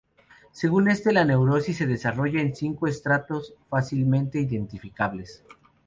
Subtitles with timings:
[0.51, 5.43] Según este, la neurosis se desarrolla en cinco estratos fácilmente identificables.